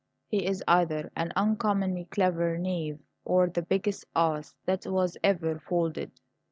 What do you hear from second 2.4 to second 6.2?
knave, or the biggest ass that was ever foaled.